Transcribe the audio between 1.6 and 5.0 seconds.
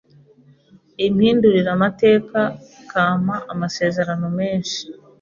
amateka ikampa amasezerano menshi,